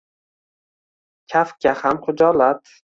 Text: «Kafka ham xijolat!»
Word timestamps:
«Kafka 1.35 1.71
ham 1.85 2.03
xijolat!» 2.09 2.61